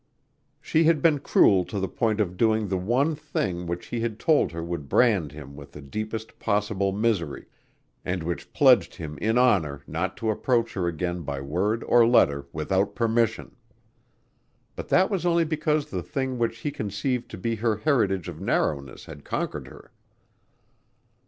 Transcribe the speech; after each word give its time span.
She 0.59 0.85
had 0.85 0.99
been 1.03 1.19
cruel 1.19 1.63
to 1.65 1.79
the 1.79 1.87
point 1.87 2.19
of 2.19 2.35
doing 2.35 2.67
the 2.69 2.77
one 2.79 3.13
thing 3.15 3.67
which 3.67 3.85
he 3.85 3.99
had 3.99 4.17
told 4.17 4.51
her 4.51 4.63
would 4.63 4.89
brand 4.89 5.31
him 5.31 5.55
with 5.55 5.73
the 5.73 5.79
deepest 5.83 6.39
possible 6.39 6.91
misery 6.91 7.45
and 8.03 8.23
which 8.23 8.51
pledged 8.51 8.95
him 8.95 9.15
in 9.19 9.37
honor 9.37 9.83
not 9.85 10.17
to 10.17 10.31
approach 10.31 10.73
her 10.73 10.87
again 10.87 11.21
by 11.21 11.39
word 11.39 11.83
or 11.83 12.07
letter 12.07 12.47
without 12.51 12.95
permission. 12.95 13.55
But 14.75 14.87
that 14.89 15.11
was 15.11 15.23
only 15.23 15.45
because 15.45 15.91
the 15.91 16.01
thing 16.01 16.39
which 16.39 16.57
he 16.57 16.71
conceived 16.71 17.29
to 17.29 17.37
be 17.37 17.53
her 17.57 17.75
heritage 17.75 18.27
of 18.27 18.41
narrowness 18.41 19.05
had 19.05 19.23
conquered 19.23 19.67
her. 19.67 19.91